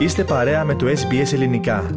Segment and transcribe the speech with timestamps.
[0.00, 1.90] Είστε παρέα με το SBS Ελληνικά.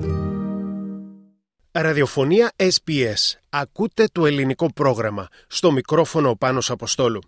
[1.71, 3.37] Ραδιοφωνία SBS.
[3.49, 5.27] Ακούτε το ελληνικό πρόγραμμα.
[5.47, 7.21] Στο μικρόφωνο ο Πάνος Αποστόλου.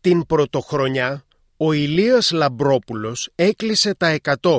[0.00, 1.24] Την πρωτοχρονιά,
[1.56, 4.58] ο Ηλίας Λαμπρόπουλος έκλεισε τα 100,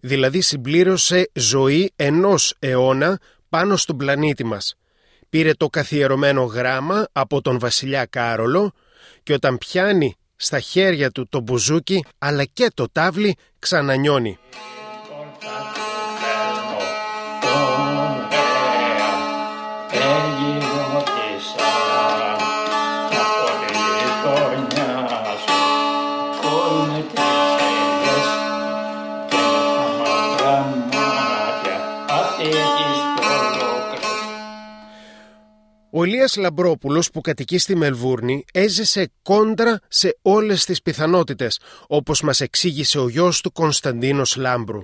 [0.00, 4.74] δηλαδή συμπλήρωσε ζωή ενός αιώνα πάνω στον πλανήτη μας.
[5.28, 8.72] Πήρε το καθιερωμένο γράμμα από τον βασιλιά Κάρολο
[9.22, 14.38] και όταν πιάνει στα χέρια του το μπουζούκι αλλά και το τάβλι ξανανιώνει.
[35.90, 42.40] Ο Ηλίας Λαμπρόπουλος που κατοικεί στη Μελβούρνη έζησε κόντρα σε όλες τις πιθανότητες, όπως μας
[42.40, 44.80] εξήγησε ο γιος του Κωνσταντίνος Λάμπρου.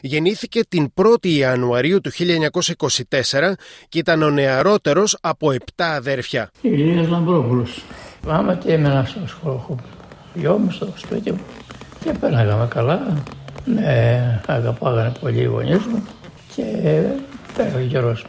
[0.00, 3.56] Γεννήθηκε την 1η Ιανουαρίου του 1924
[3.88, 6.50] και ήταν ο νεαρότερος από 7 αδέρφια.
[6.60, 7.84] Ηλίας Λαμπρόπουλος.
[8.26, 9.78] Πάμε και έμενα στο σχολείο.
[10.34, 11.40] Γιο μου στο σπίτι μου
[12.04, 13.22] και πέραγαμε καλά.
[13.64, 16.06] Ναι, αγαπάγανε πολύ οι γονείς μου
[16.54, 16.62] και
[17.56, 18.26] πέραγε καιρός.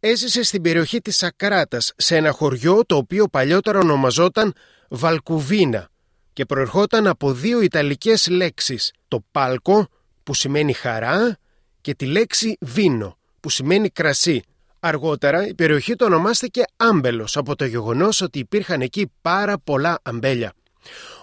[0.00, 4.52] Έζησε στην περιοχή της Σακράτας, σε ένα χωριό το οποίο παλιότερα ονομαζόταν
[4.88, 5.88] Βαλκουβίνα
[6.32, 9.88] και προερχόταν από δύο ιταλικές λέξεις, το πάλκο
[10.22, 11.38] που σημαίνει χαρά
[11.80, 14.42] και τη λέξη βίνο που σημαίνει κρασί.
[14.80, 20.52] Αργότερα η περιοχή το ονομάστηκε Άμπελος από το γεγονός ότι υπήρχαν εκεί πάρα πολλά αμπέλια.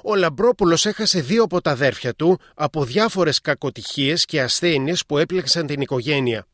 [0.04, 5.66] Ο Λαμπρόπουλος έχασε δύο από τα αδέρφια του από διάφορες κακοτυχίες και ασθένειες που έπλεξαν
[5.68, 6.46] την οικογένεια.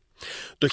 [0.58, 0.68] Το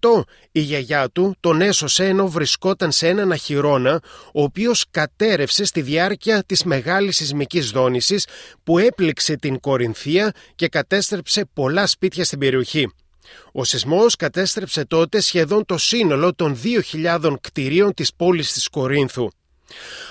[0.00, 4.00] 1928 η γιαγιά του τον έσωσε ενώ βρισκόταν σε έναν αχυρώνα
[4.32, 8.26] ο οποίος κατέρευσε στη διάρκεια της μεγάλης σεισμικής δόνησης
[8.64, 12.92] που έπληξε την Κορινθία και κατέστρεψε πολλά σπίτια στην περιοχή.
[13.52, 16.58] Ο σεισμός κατέστρεψε τότε σχεδόν το σύνολο των
[16.92, 19.28] 2.000 κτηρίων της πόλης της Κορίνθου.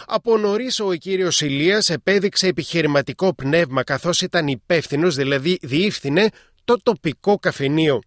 [0.06, 6.30] Από νωρίς ο κύριος Ηλίας επέδειξε επιχειρηματικό πνεύμα καθώς ήταν υπεύθυνος, δηλαδή διεύθυνε
[6.64, 8.02] το τοπικό καφενείο.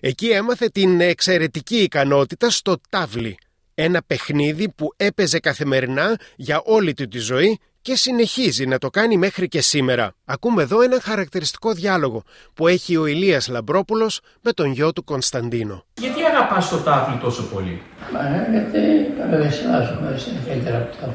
[0.00, 3.38] Εκεί έμαθε την εξαιρετική ικανότητα στο τάβλι,
[3.74, 9.16] ένα παιχνίδι που έπαιζε καθημερινά για όλη του τη ζωή και συνεχίζει να το κάνει
[9.16, 10.14] μέχρι και σήμερα.
[10.24, 12.22] Ακούμε εδώ ένα χαρακτηριστικό διάλογο
[12.54, 15.84] που έχει ο Ηλίας Λαμπρόπουλος με τον γιο του Κωνσταντίνο.
[15.94, 18.20] Γιατί αγαπάς το τάβλι τόσο πολύ; Μα
[18.50, 18.78] γιατί
[19.18, 21.12] παραδεσιάζομαι ιδιαίτερα από το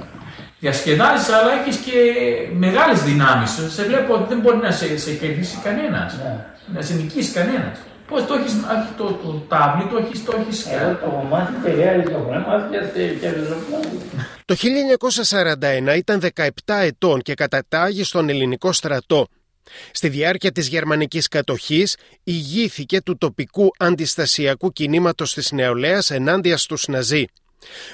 [0.59, 1.91] Διασκεδάζεις αλλά έχεις και
[2.53, 3.51] μεγάλες δυνάμεις.
[3.69, 6.17] Σε βλέπω ότι δεν μπορεί να σε, σε κερδίσει κανένας.
[6.17, 6.45] Ναι.
[6.73, 7.77] Να σε νικήσει κανένας.
[8.13, 8.53] Πώς το έχεις,
[8.97, 10.65] το, το τάβλι, το έχεις, το έχεις...
[10.65, 13.11] Εγώ το μάθει τελειάζει το χρήμα και
[14.45, 14.55] Το
[15.91, 19.27] 1941 ήταν 17 ετών και κατατάγει στον ελληνικό στρατό.
[19.91, 27.25] Στη διάρκεια της γερμανικής κατοχής ηγήθηκε του τοπικού αντιστασιακού κινήματος της νεολαίας ενάντια στους Ναζί.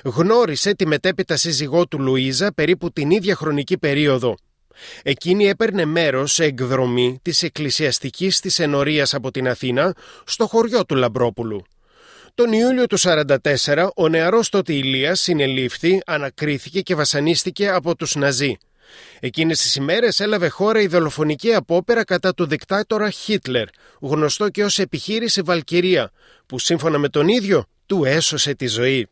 [0.03, 4.35] Γνώρισε τη μετέπειτα σύζυγό του Λουίζα περίπου την ίδια χρονική περίοδο.
[5.03, 9.95] Εκείνη έπαιρνε μέρος σε εκδρομή της εκκλησιαστικής της ενορίας από την Αθήνα
[10.25, 11.63] στο χωριό του Λαμπρόπουλου.
[12.35, 18.57] Τον Ιούλιο του 1944 ο νεαρός τότε Ηλίας συνελήφθη, ανακρίθηκε και βασανίστηκε από τους Ναζί.
[19.19, 23.67] Εκείνες τις ημέρες έλαβε χώρα η δολοφονική απόπερα κατά του δικτάτορα Χίτλερ,
[23.99, 26.11] γνωστό και ως επιχείρηση Βαλκυρία,
[26.45, 29.07] που σύμφωνα με τον ίδιο του έσωσε τη ζωή.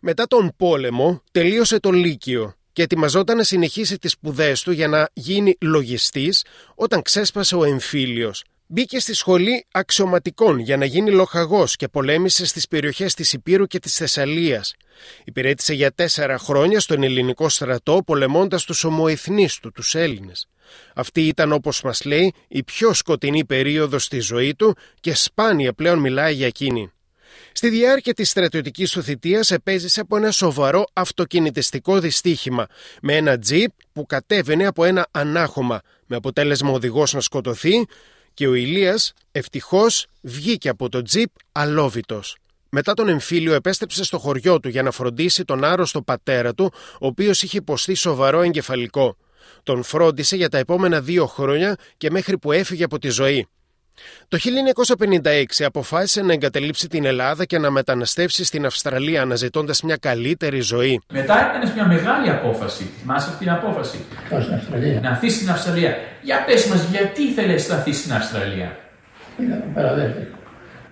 [0.00, 5.08] Μετά τον πόλεμο τελείωσε το Λύκειο και ετοιμαζόταν να συνεχίσει τις σπουδές του για να
[5.12, 6.44] γίνει λογιστής
[6.74, 8.44] όταν ξέσπασε ο εμφύλιος.
[8.66, 13.78] Μπήκε στη σχολή αξιωματικών για να γίνει λοχαγός και πολέμησε στις περιοχές της Υπήρου και
[13.78, 14.74] της Θεσσαλίας.
[15.24, 20.48] Υπηρέτησε για τέσσερα χρόνια στον ελληνικό στρατό πολεμώντας τους ομοεθνείς του, τους Έλληνες.
[20.94, 25.98] Αυτή ήταν όπως μας λέει η πιο σκοτεινή περίοδος στη ζωή του και σπάνια πλέον
[25.98, 26.92] μιλάει για εκείνη.
[27.52, 32.66] Στη διάρκεια της στρατιωτικής του θητείας επέζησε από ένα σοβαρό αυτοκινητιστικό δυστύχημα
[33.02, 37.86] με ένα τζιπ που κατέβαινε από ένα ανάχωμα με αποτέλεσμα ο οδηγός να σκοτωθεί
[38.34, 42.36] και ο Ηλίας ευτυχώς βγήκε από το τζιπ αλόβητος.
[42.68, 47.06] Μετά τον εμφύλιο επέστρεψε στο χωριό του για να φροντίσει τον άρρωστο πατέρα του, ο
[47.06, 49.16] οποίος είχε υποστεί σοβαρό εγκεφαλικό.
[49.62, 53.46] Τον φρόντισε για τα επόμενα δύο χρόνια και μέχρι που έφυγε από τη ζωή.
[54.28, 54.38] Το
[55.58, 61.00] 1956 αποφάσισε να εγκαταλείψει την Ελλάδα και να μεταναστεύσει στην Αυστραλία αναζητώντας μια καλύτερη ζωή.
[61.12, 62.90] Μετά έκανες μια μεγάλη απόφαση.
[63.00, 63.98] Θυμάσαι αυτή την απόφαση;
[64.30, 65.96] Πώς στην Αυστραλία; Να έρθει στην Αυστραλία.
[66.22, 68.76] Για πες μας, γιατί ήθελες να έρθει στην Αυστραλία;
[69.36, 70.26] Πήγα με παραδέχτη.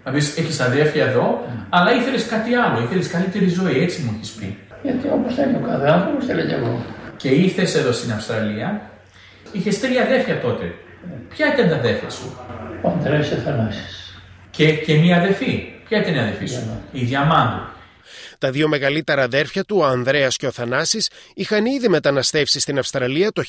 [0.04, 2.82] Να πεις, έχεις αδέρφια εδώ, αλλά ήθελες κάτι άλλο.
[2.82, 4.58] Ήθελες καλύτερη ζωή, έτσι μου έχεις πει.
[4.82, 6.84] Γιατί όπως θέλει ο κάθε άνθρωπος θέλει και εγώ.
[7.16, 8.90] Και ήρθες εδώ στην Αυστραλία.
[9.52, 10.74] Είχες τρία αδέρφια τότε.
[11.28, 12.36] Ποια ήταν τα αδέρφια σου;
[12.82, 14.20] Ο Ανδρέας και Θανάσης.
[14.50, 15.72] Και, και μία αδερφή.
[15.88, 16.82] Ποια ήταν η αδερφή σου; Διαμάντου.
[16.92, 17.62] Η Διαμάντου.
[18.38, 23.32] Τα δύο μεγαλύτερα αδέρφια του, ο Ανδρέας και ο Θανάσης, είχαν ήδη μεταναστεύσει στην Αυστραλία
[23.32, 23.42] το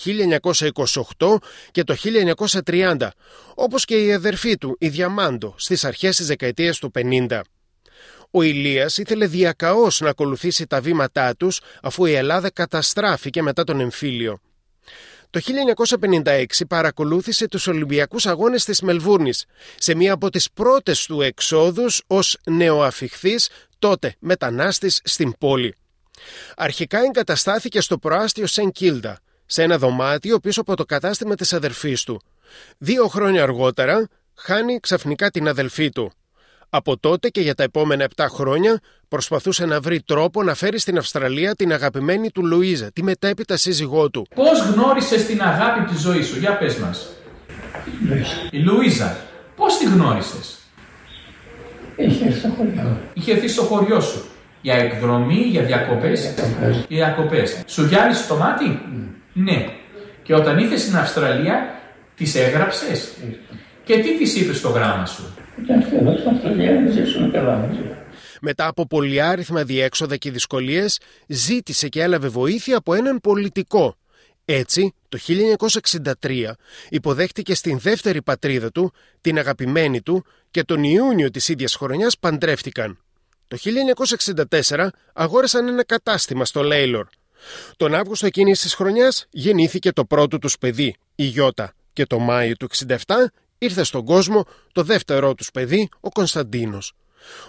[1.17, 1.37] 1928
[1.71, 1.95] και το
[2.65, 3.07] 1930,
[3.55, 7.41] όπως και η αδερφή του, η Διαμάντο, στις αρχές της δεκαετίας του 50.
[8.31, 13.79] Ο Ηλίας ήθελε διακαώς να ακολουθήσει τα βήματά τους αφού η Ελλάδα καταστράφηκε μετά τον
[13.79, 14.39] εμφύλιο.
[15.31, 15.39] Το
[16.23, 19.45] 1956 παρακολούθησε τους Ολυμπιακούς Αγώνες της Μελβούρνης
[19.77, 23.49] σε μία από τις πρώτες του εξόδους ως νεοαφιχθής
[23.79, 25.75] τότε μετανάστης στην πόλη.
[26.55, 32.03] Αρχικά εγκαταστάθηκε στο προάστιο Σεν Κίλτα, σε ένα δωμάτιο πίσω από το κατάστημα της αδερφής
[32.03, 32.21] του.
[32.77, 36.11] Δύο χρόνια αργότερα χάνει ξαφνικά την αδελφή του.
[36.73, 40.97] Από τότε και για τα επόμενα 7 χρόνια προσπαθούσε να βρει τρόπο να φέρει στην
[40.97, 44.27] Αυστραλία την αγαπημένη του Λουίζα, τη μετέπειτα σύζυγό του.
[44.35, 47.07] Πώς γνώρισες την αγάπη της ζωής σου; Για πες μας.
[48.07, 48.29] Λουίς.
[48.51, 49.17] Η Λουίζα.
[49.55, 50.57] Πώς τη γνώρισες;
[51.95, 52.97] Είχε έρθει στο χωριό.
[53.13, 54.25] Είχε έρθει στο χωριό σου.
[54.61, 56.33] Για εκδρομή, για διακοπές.
[56.33, 56.85] Διακοπές.
[56.87, 57.63] Για διακοπές.
[57.65, 58.79] Σου γυάλισε το μάτι;
[59.33, 59.65] Ναι.
[60.23, 61.81] Και όταν ήρθες στην Αυστραλία,
[62.15, 63.11] τις έγραψες;
[63.91, 65.23] Και τι της είπες στο γράμμα σου;
[65.65, 67.79] Και έρθει εδώ στην Αυστραλία να ζήσουμε καλά μαζί.
[68.41, 73.97] Μετά από πολυάριθμα διέξοδα και δυσκολίες, ζήτησε και έλαβε βοήθεια από έναν πολιτικό.
[74.45, 75.17] Έτσι, το
[76.21, 76.51] 1963
[76.89, 82.97] υποδέχτηκε στην δεύτερη πατρίδα του, την αγαπημένη του, και τον Ιούνιο της ίδιας χρονιάς παντρεύτηκαν.
[83.47, 83.57] Το
[84.69, 87.07] 1964 αγόρασαν ένα κατάστημα στο Λέιλορ.
[87.77, 92.55] Τον Αύγουστο εκείνης της χρονιάς γεννήθηκε το πρώτο τους παιδί, η Γιώτα, και το Μάιο
[92.55, 92.95] του 67
[93.61, 96.93] ήρθε στον κόσμο το δεύτερό τους παιδί, ο Κωνσταντίνος.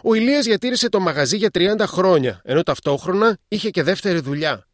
[0.03, 4.67] Ο Ηλίας διατήρησε το μαγαζί για 30 χρόνια, ενώ ταυτόχρονα είχε και δεύτερη δουλειά.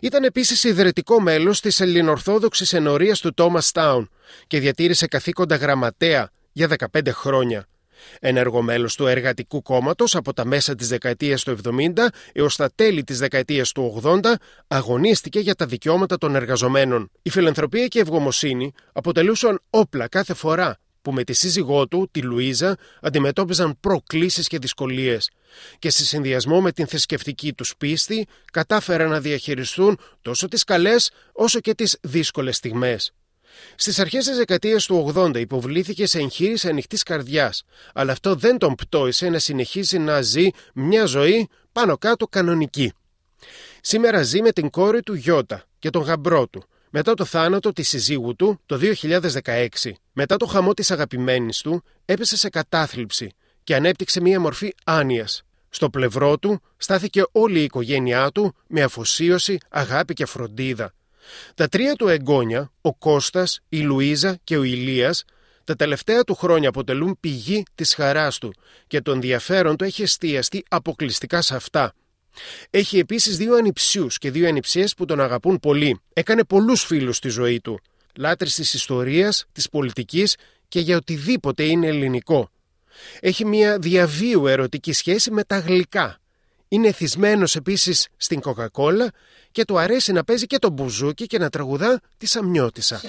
[0.00, 4.10] Ήταν επίσης ιδρυτικό μέλος της ελληνορθόδοξη ενορία του Τόμα Τάουν
[4.46, 7.66] και διατήρησε καθήκοντα γραμματέα για 15 χρόνια.
[8.20, 13.04] Ενεργό μέλος του Εργατικού Κόμματος από τα μέσα της δεκαετίας του 70 έως τα τέλη
[13.04, 14.20] της δεκαετίας του 80,
[14.68, 17.10] αγωνίστηκε για τα δικαιώματα των εργαζομένων.
[17.22, 22.22] Η φιλανθρωπία και η ευγομοσύνη αποτελούσαν όπλα κάθε φορά που με τη σύζυγό του, τη
[22.22, 25.30] Λουίζα, αντιμετώπιζαν προκλήσεις και δυσκολίες
[25.78, 31.60] και σε συνδυασμό με την θρησκευτική τους πίστη κατάφεραν να διαχειριστούν τόσο τις καλές όσο
[31.60, 33.12] και τις δύσκολες στιγμές.
[33.74, 37.64] Στις αρχές της δεκαετίας του 80 υποβλήθηκε σε εγχείρηση ανοιχτής καρδιάς,
[37.94, 42.92] αλλά αυτό δεν τον πτώησε να συνεχίσει να ζει μια ζωή πάνω κάτω κανονική.
[43.80, 47.88] Σήμερα ζει με την κόρη του Γιώτα και τον γαμπρό του, μετά το θάνατο της
[47.88, 48.78] συζύγου του το
[49.42, 49.66] 2016.
[50.12, 53.32] Μετά το χαμό της αγαπημένης του έπεσε σε κατάθλιψη
[53.64, 55.42] και ανέπτυξε μία μορφή άνοιας.
[55.68, 60.92] Στο πλευρό του στάθηκε όλη η οικογένειά του με αφοσίωση, αγάπη και φροντίδα.
[61.54, 65.24] Τα τρία του εγγόνια, ο Κώστας, η Λουίζα και ο Ηλίας,
[65.64, 68.54] τα τελευταία του χρόνια αποτελούν πηγή της χαράς του
[68.86, 71.94] και το ενδιαφέρον του έχει εστιαστεί αποκλειστικά σε αυτά.
[72.70, 76.00] Έχει επίσης δύο ανιψιούς και δύο ανιψιές που τον αγαπούν πολύ.
[76.12, 77.80] Έκανε πολλούς φίλους στη ζωή του.
[78.16, 80.36] Λάτρης της ιστορίας, της πολιτικής
[80.68, 82.50] και για οτιδήποτε είναι ελληνικό.
[83.20, 86.18] Έχει μια διαβίου ερωτική σχέση με τα γλυκά.
[86.68, 89.10] Είναι εθισμένος επίσης στην κοκακόλα
[89.52, 93.00] και του αρέσει να παίζει και το μπουζούκι και να τραγουδά τη Σαμιώτισσα.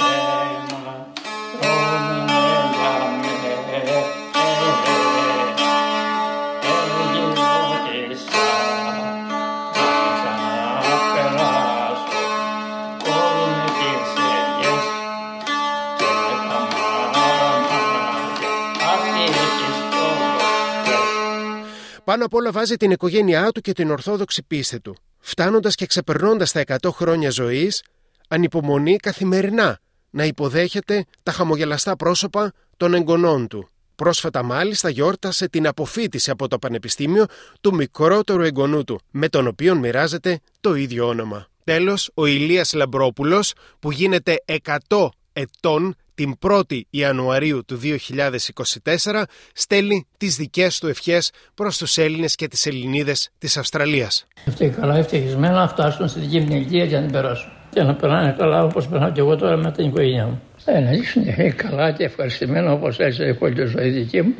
[22.22, 24.96] Πάνω απ' όλα βάζει την οικογένειά του και την ορθόδοξη πίστη του.
[25.20, 27.84] Φτάνοντας και ξεπερνώντας τα 100 χρόνια ζωής,
[28.28, 33.70] ανυπομονεί καθημερινά να υποδέχεται τα χαμογελαστά πρόσωπα των εγγονών του.
[33.96, 37.26] Πρόσφατα μάλιστα γιόρτασε την αποφύτιση από το Πανεπιστήμιο
[37.62, 41.48] του μικρότερου εγγονού του, με τον οποίο μοιράζεται το ίδιο όνομα.
[41.64, 44.44] Τέλος, ο Ηλίας Λαμπρόπουλος, που γίνεται
[44.90, 49.24] 100 ετών την 1η Ιανουαρίου του 2024
[49.54, 54.28] στέλνει τις δικές του ευχές προς τους Έλληνες και τις Ελληνίδες της Αυστραλίας.
[54.48, 57.52] Αυτοί καλά ευτυχισμένα να φτάσουν στη γύμνη ηλικία για να την περάσουν.
[57.70, 60.42] Και να περνάνε καλά όπως περνάω και εγώ τώρα με την οικογένειά μου.
[60.66, 64.34] Ε, να ζήσουν ε, καλά και ευχαριστημένα όπως έτσι έχω τη ζωή δική μου.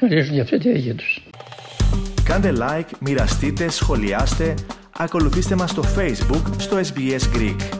[0.00, 1.22] Να ζήσουν και αυτή τη δική τους.
[2.24, 4.54] Κάντε like, μοιραστείτε, σχολιάστε,
[4.96, 7.79] ακολουθήστε μας στο Facebook στο SBS Greek.